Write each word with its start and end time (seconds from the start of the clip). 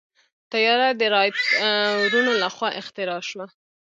طیاره 0.51 0.89
د 0.99 1.01
رائټ 1.13 1.37
وروڼو 2.01 2.33
لخوا 2.43 2.69
اختراع 2.79 3.21
شوه. 3.29 3.45